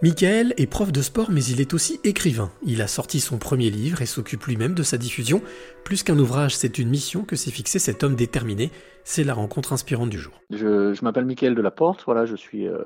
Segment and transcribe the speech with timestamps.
[0.00, 2.52] Michael est prof de sport mais il est aussi écrivain.
[2.62, 5.42] Il a sorti son premier livre et s'occupe lui-même de sa diffusion.
[5.82, 8.70] Plus qu'un ouvrage, c'est une mission que s'est fixé cet homme déterminé.
[9.02, 10.40] C'est la rencontre inspirante du jour.
[10.50, 12.84] Je, m'appelle Michael Delaporte, je suis, euh,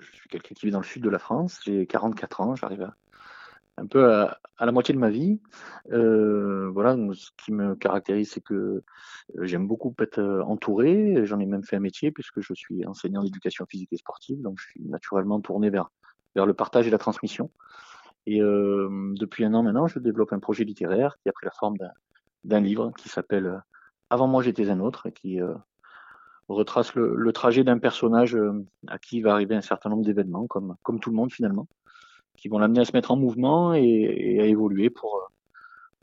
[0.00, 2.90] suis quelqu'un qui vit dans le sud de la France, j'ai 44 ans, j'arrive
[3.76, 5.40] un peu à, la moitié de ma vie.
[5.92, 8.82] Euh, voilà, ce qui me caractérise, c'est que euh,
[9.42, 11.24] j'aime beaucoup être entouré.
[11.24, 14.58] J'en ai même fait un métier puisque je suis enseignant d'éducation physique et sportive, donc
[14.58, 15.88] je suis naturellement tourné vers
[16.34, 17.50] vers le partage et la transmission.
[18.26, 21.52] Et euh, depuis un an maintenant, je développe un projet littéraire qui a pris la
[21.52, 21.76] forme
[22.44, 23.58] d'un livre qui s'appelle euh,
[24.10, 25.54] Avant moi j'étais un autre et qui euh,
[26.48, 28.36] retrace le, trajet d'un personnage
[28.88, 31.66] à qui va arriver un certain nombre d'événements, comme, comme tout le monde finalement,
[32.36, 35.30] qui vont l'amener à se mettre en mouvement et, à évoluer pour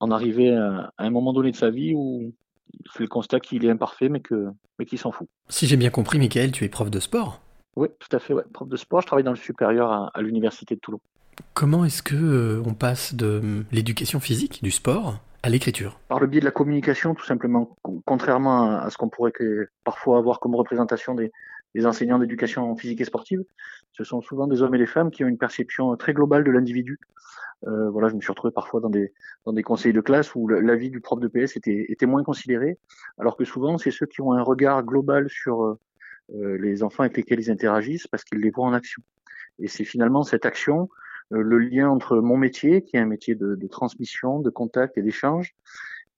[0.00, 2.32] en arriver à, un moment donné de sa vie où
[2.72, 4.48] il fait le constat qu'il est imparfait mais que
[4.78, 5.28] mais qu'il s'en fout.
[5.48, 7.43] Si j'ai bien compris, Michael, tu es prof de sport
[7.76, 8.44] oui, tout à fait, ouais.
[8.52, 9.00] prof de sport.
[9.00, 11.00] Je travaille dans le supérieur à, l'université de Toulon.
[11.54, 15.98] Comment est-ce que euh, on passe de hum, l'éducation physique, du sport, à l'écriture?
[16.08, 17.76] Par le biais de la communication, tout simplement.
[18.04, 19.32] Contrairement à, ce qu'on pourrait
[19.82, 21.32] parfois avoir comme représentation des,
[21.84, 23.42] enseignants d'éducation physique et sportive,
[23.92, 26.52] ce sont souvent des hommes et des femmes qui ont une perception très globale de
[26.52, 27.00] l'individu.
[27.66, 29.12] Euh, voilà, je me suis retrouvé parfois dans des,
[29.44, 32.78] dans des conseils de classe où l'avis du prof de PS était, était moins considéré,
[33.18, 35.78] alors que souvent, c'est ceux qui ont un regard global sur, euh, euh,
[36.30, 39.02] les enfants avec lesquels ils interagissent parce qu'ils les voient en action.
[39.58, 40.88] Et c'est finalement cette action,
[41.32, 44.98] euh, le lien entre mon métier, qui est un métier de, de transmission, de contact
[44.98, 45.54] et d'échange,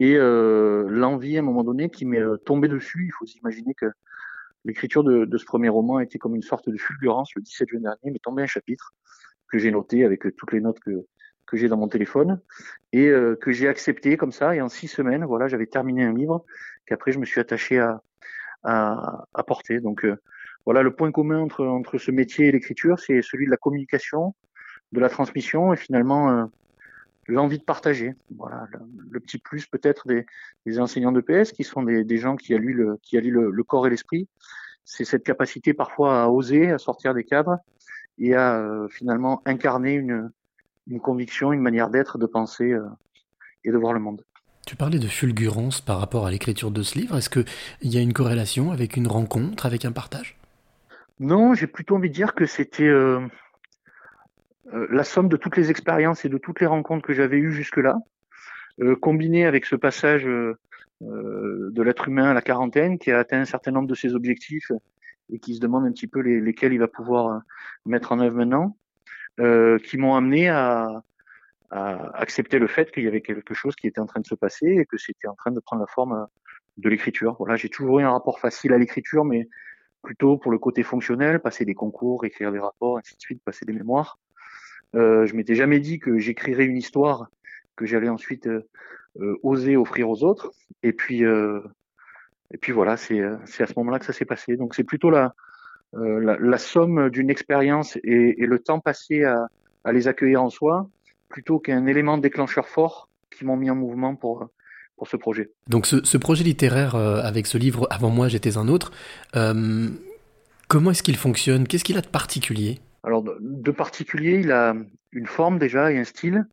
[0.00, 3.06] et euh, l'envie à un moment donné qui m'est tombée dessus.
[3.06, 3.86] Il faut s'imaginer que
[4.64, 7.68] l'écriture de, de, ce premier roman a été comme une sorte de fulgurance le 17
[7.68, 8.94] juin dernier, m'est tombé un chapitre
[9.50, 11.06] que j'ai noté avec toutes les notes que,
[11.46, 12.40] que j'ai dans mon téléphone
[12.92, 14.56] et que j'ai accepté comme ça.
[14.56, 16.44] Et en six semaines, voilà, j'avais terminé un livre
[16.86, 18.02] qu'après je me suis attaché à,
[18.64, 19.80] à, à porter.
[19.80, 20.16] Donc euh,
[20.64, 24.34] voilà, le point commun entre, entre ce métier et l'écriture, c'est celui de la communication,
[24.92, 26.44] de la transmission et finalement euh,
[27.26, 28.14] l'envie de partager.
[28.36, 28.66] Voilà,
[29.10, 30.26] le, petit plus peut-être des,
[30.66, 33.50] des, enseignants de PS, qui sont des, des gens qui allient le, qui allient le,
[33.50, 34.28] le corps et l'esprit,
[34.84, 37.58] c'est cette capacité parfois à oser, à sortir des cadres
[38.18, 40.30] et à euh, finalement incarner une,
[40.86, 42.76] une conviction, une manière d'être, de penser
[43.64, 44.24] et de voir le monde.
[44.66, 47.18] Tu parlais de fulgurance par rapport à l'écriture de ce livre.
[47.18, 47.44] Est-ce qu'il
[47.82, 50.36] y a une corrélation avec une rencontre, avec un partage?
[51.20, 53.20] Non, j'ai plutôt envie de dire que c'était euh,
[54.72, 57.52] euh, la somme de toutes les expériences et de toutes les rencontres que j'avais eues
[57.52, 57.98] jusque-là,
[58.80, 63.44] euh, combiné avec ce passage de l'être humain à la quarantaine qui a atteint un
[63.44, 64.72] certain nombre de ses objectifs
[65.30, 67.42] et qui se demande un petit peu lesquels il va pouvoir
[67.84, 68.76] mettre en œuvre maintenant,
[69.36, 71.02] qui m'ont amené à,
[71.70, 74.34] à accepter le fait qu'il y avait quelque chose qui était en train de se
[74.34, 76.24] passer et que c'était en train de prendre la forme euh,
[76.76, 77.36] de l'écriture.
[77.38, 79.48] Voilà, j'ai toujours eu un rapport facile à l'écriture, mais
[80.02, 83.64] plutôt pour le côté fonctionnel, passer des concours, écrire des rapports, ainsi de suite, passer
[83.64, 84.18] des mémoires.
[84.94, 87.28] Euh, je m'étais jamais dit que j'écrirais une histoire
[87.74, 88.68] que j'allais ensuite euh,
[89.20, 90.52] euh oser offrir aux autres.
[90.82, 91.60] Et puis, euh,
[92.52, 94.56] et puis voilà, c'est à ce moment-là que ça s'est passé.
[94.56, 95.34] Donc c'est plutôt la,
[95.92, 99.48] la, la, somme d'une expérience et, et, le temps passé à,
[99.84, 100.88] à les accueillir en soi
[101.34, 104.48] plutôt qu'un élément déclencheur fort qui m'ont mis en mouvement pour,
[104.96, 105.50] pour ce projet.
[105.66, 108.92] Donc ce, projet littéraire euh, avec ce livre Avant moi j'étais un autre,
[109.34, 109.88] euh,
[110.68, 111.66] comment est-ce qu'il fonctionne?
[111.66, 112.78] Qu'est-ce qu'il a de particulier?
[113.02, 114.76] Alors de, particulier, il a
[115.10, 116.46] une forme déjà et un style.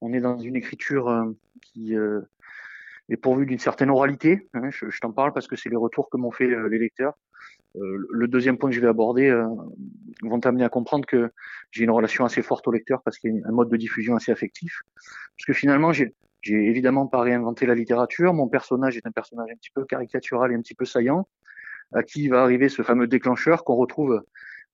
[0.00, 1.24] On est dans une écriture euh,
[1.60, 4.48] qui est pourvue d'une certaine oralité.
[4.54, 4.70] Hein.
[4.70, 7.14] je, je t'en parle parce que c'est les retours que m'ont fait les lecteurs.
[7.80, 9.46] Le deuxième point que je vais aborder euh,
[10.22, 11.30] vont t'amener à comprendre que
[11.70, 14.16] j'ai une relation assez forte au lecteur parce qu'il y a un mode de diffusion
[14.16, 14.82] assez affectif.
[15.36, 18.32] Parce que finalement, j'ai évidemment pas réinventé la littérature.
[18.34, 21.28] Mon personnage est un personnage un petit peu caricatural et un petit peu saillant,
[21.92, 24.22] à qui va arriver ce fameux déclencheur qu'on retrouve,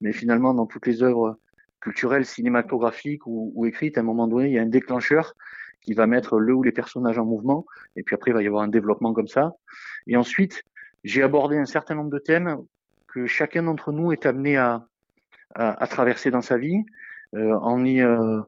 [0.00, 1.38] mais finalement dans toutes les œuvres
[1.80, 5.34] culturelles, cinématographiques ou, ou, écrites, à un moment donné, il y a un déclencheur
[5.82, 8.46] qui va mettre le ou les personnages en mouvement, et puis après il va y
[8.46, 9.52] avoir un développement comme ça.
[10.06, 10.64] Et ensuite,
[11.04, 12.56] j'ai abordé un certain nombre de thèmes
[13.14, 14.86] que chacun d'entre nous est amené à,
[15.88, 16.84] traverser dans sa vie,
[17.36, 18.40] euh, en euh,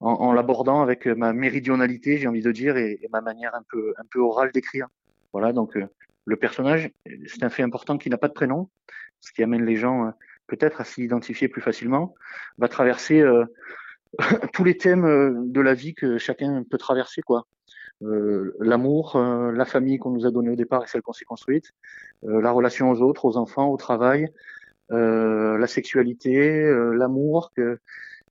[0.00, 4.04] en, l'abordant avec ma méridionalité, j'ai envie de dire, et, ma manière un peu un
[4.10, 4.86] peu orale d'écrire.
[5.32, 5.86] Voilà, donc euh,
[6.24, 6.90] le personnage,
[7.26, 8.70] c'est un fait important qui n'a pas de prénom,
[9.20, 10.12] ce qui amène les gens
[10.46, 12.14] peut-être à s'y identifier plus facilement,
[12.56, 13.22] va traverser
[14.54, 17.46] tous les thèmes de la vie que chacun peut traverser, quoi.
[18.02, 21.24] Euh, l'amour, euh, la famille qu'on nous a donnée au départ et celle qu'on s'est
[21.24, 21.72] construite,
[22.24, 24.28] euh, la relation aux autres, aux enfants, au travail,
[24.90, 27.52] la sexualité, l'amour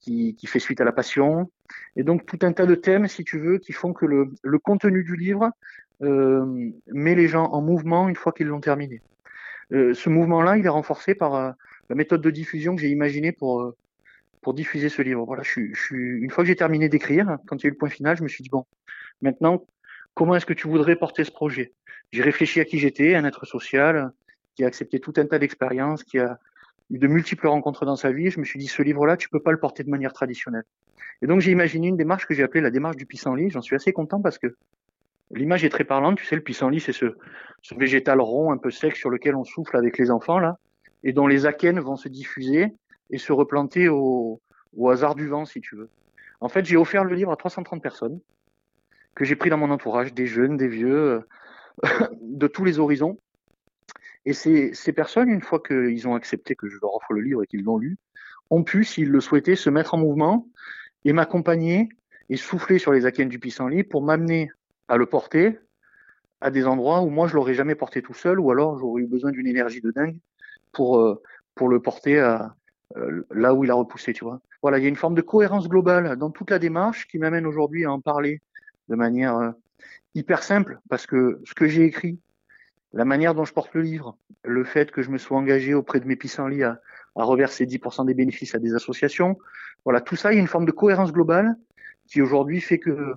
[0.00, 1.50] qui, qui, fait suite à la passion,
[1.94, 4.58] et donc tout un tas de thèmes, si tu veux, qui font que le, le
[4.58, 5.50] contenu du livre
[6.00, 9.02] met les gens en mouvement une fois qu'ils l'ont terminé.
[9.70, 11.32] ce mouvement-là, il est renforcé par
[11.90, 13.74] la méthode de diffusion que j'ai imaginée pour
[14.40, 15.26] pour diffuser ce livre.
[15.26, 17.76] Voilà, je, je une fois que j'ai terminé d'écrire, quand il y a eu le
[17.76, 18.64] point final, je me suis dit bon,
[19.22, 19.64] maintenant,
[20.14, 21.72] comment est-ce que tu voudrais porter ce projet?
[22.12, 24.10] J'ai réfléchi à qui j'étais, un être social
[24.54, 26.38] qui a accepté tout un tas d'expériences, qui a
[26.90, 28.30] eu de multiples rencontres dans sa vie.
[28.30, 30.64] Je me suis dit ce livre-là, tu peux pas le porter de manière traditionnelle.
[31.22, 33.50] Et donc j'ai imaginé une démarche que j'ai appelée la démarche du pissenlit.
[33.50, 34.56] J'en suis assez content parce que
[35.30, 36.18] l'image est très parlante.
[36.18, 37.16] Tu sais, le pissenlit, c'est ce,
[37.62, 40.58] ce végétal rond, un peu sec, sur lequel on souffle avec les enfants là,
[41.04, 42.72] et dont les akènes vont se diffuser
[43.10, 44.40] et se replanter au,
[44.76, 45.90] au hasard du vent, si tu veux.
[46.40, 48.20] En fait, j'ai offert le livre à 330 personnes
[49.18, 51.22] que j'ai pris dans mon entourage, des jeunes, des vieux,
[52.22, 53.18] de tous les horizons.
[54.24, 57.42] Et ces, ces personnes, une fois qu'ils ont accepté que je leur offre le livre
[57.42, 57.98] et qu'ils l'ont lu,
[58.50, 60.46] ont pu, s'ils le souhaitaient, se mettre en mouvement
[61.04, 61.88] et m'accompagner
[62.30, 64.52] et souffler sur les akènes du pissenlit pour m'amener
[64.86, 65.58] à le porter
[66.40, 69.06] à des endroits où moi je l'aurais jamais porté tout seul ou alors j'aurais eu
[69.06, 70.20] besoin d'une énergie de dingue
[70.70, 71.20] pour euh,
[71.56, 72.54] pour le porter à,
[72.96, 74.40] euh, là où il a repoussé, tu vois.
[74.62, 77.46] Voilà, il y a une forme de cohérence globale dans toute la démarche qui m'amène
[77.46, 78.40] aujourd'hui à en parler
[78.88, 79.50] de manière euh,
[80.14, 82.18] hyper simple parce que ce que j'ai écrit,
[82.92, 86.00] la manière dont je porte le livre, le fait que je me sois engagé auprès
[86.00, 86.80] de mes pissenlits à,
[87.16, 89.38] à reverser 10% des bénéfices à des associations,
[89.84, 91.56] voilà, tout ça, il y a une forme de cohérence globale
[92.06, 93.14] qui aujourd'hui fait que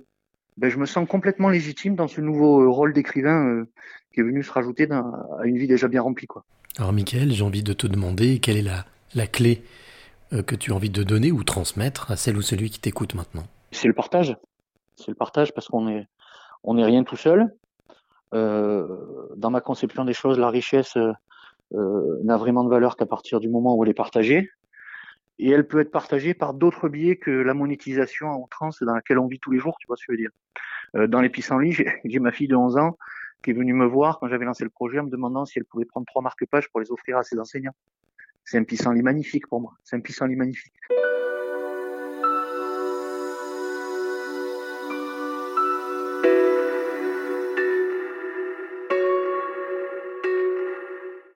[0.58, 3.66] ben, je me sens complètement légitime dans ce nouveau rôle d'écrivain
[4.14, 6.28] qui est venu se rajouter à une vie déjà bien remplie.
[6.28, 6.44] Quoi.
[6.78, 8.86] Alors Michael, j'ai envie de te demander quelle est la,
[9.16, 9.64] la clé
[10.34, 13.14] euh, que tu as envie de donner ou transmettre à celle ou celui qui t'écoute
[13.16, 13.46] maintenant?
[13.72, 14.36] C'est le partage.
[14.96, 16.08] C'est le partage parce qu'on est,
[16.64, 17.54] on n'est rien tout seul.
[18.34, 23.40] Euh, dans ma conception des choses, la richesse euh, n'a vraiment de valeur qu'à partir
[23.40, 24.50] du moment où elle est partagée.
[25.40, 29.18] Et elle peut être partagée par d'autres biais que la monétisation en outrance dans laquelle
[29.18, 31.08] on vit tous les jours, tu vois ce que je veux dire.
[31.10, 31.74] dans les pissenlits,
[32.06, 32.98] j'ai ma fille de 11 ans
[33.44, 35.66] qui est venue me voir quand j'avais lancé le projet en me demandant si elle
[35.66, 37.74] pouvait prendre trois marque-pages pour les offrir à ses enseignants.
[38.44, 39.74] C'est un pissenlit magnifique pour moi.
[39.84, 40.74] C'est un pissenlit magnifique.